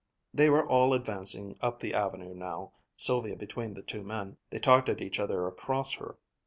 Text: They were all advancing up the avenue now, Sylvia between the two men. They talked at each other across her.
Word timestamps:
They 0.33 0.49
were 0.49 0.67
all 0.67 0.95
advancing 0.95 1.59
up 1.61 1.79
the 1.79 1.93
avenue 1.93 2.33
now, 2.33 2.71
Sylvia 2.97 3.35
between 3.35 3.75
the 3.75 3.83
two 3.83 4.01
men. 4.01 4.37
They 4.49 4.57
talked 4.57 4.89
at 4.89 4.99
each 4.99 5.19
other 5.19 5.45
across 5.45 5.93
her. 5.93 6.17